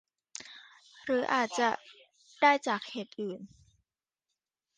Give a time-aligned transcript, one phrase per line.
[1.03, 1.69] หรืออาจจะ
[2.41, 3.39] ได้จากเหตุอื่น